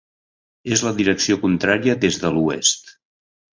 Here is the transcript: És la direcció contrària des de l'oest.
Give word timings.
És 0.75 0.83
la 0.87 0.93
direcció 1.01 1.37
contrària 1.45 1.97
des 2.07 2.19
de 2.25 2.35
l'oest. 2.39 2.93